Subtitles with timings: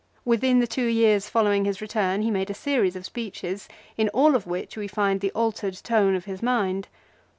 [0.25, 4.33] Within the two years following his return he made a series of speeches, in all
[4.33, 6.87] of which we find the altered tone of his mind.